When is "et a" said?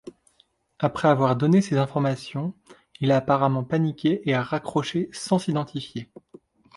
4.27-4.41